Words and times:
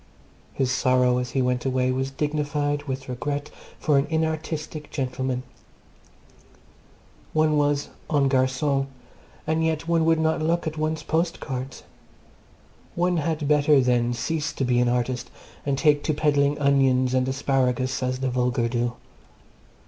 His 0.55 0.71
sorrow 0.71 1.19
as 1.19 1.33
he 1.33 1.43
went 1.43 1.63
away 1.63 1.91
was 1.91 2.09
dignified 2.09 2.81
with 2.85 3.07
regret 3.07 3.51
for 3.79 3.99
an 3.99 4.07
inartistic 4.09 4.89
gentleman. 4.89 5.43
One 7.33 7.55
was 7.55 7.89
en 8.11 8.27
garçon, 8.27 8.87
and 9.45 9.63
yet 9.63 9.87
one 9.87 10.03
would 10.05 10.19
not 10.19 10.41
look 10.41 10.65
at 10.65 10.75
one's 10.75 11.03
postcards! 11.03 11.83
One 12.95 13.17
had 13.17 13.47
better 13.47 13.79
then 13.79 14.15
cease 14.15 14.51
to 14.53 14.65
be 14.65 14.79
an 14.79 14.89
artist 14.89 15.29
and 15.67 15.77
take 15.77 16.03
to 16.05 16.15
peddling 16.15 16.57
onions 16.57 17.13
and 17.13 17.27
asparagus 17.29 18.01
as 18.01 18.21
the 18.21 18.29
vulgar 18.31 18.67
do. 18.67 18.95